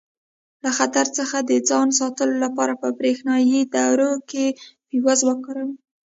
[0.63, 4.45] له خطر څخه د ځان ساتلو لپاره په برېښنایي دورو کې
[4.87, 5.73] فیوز وکاروئ.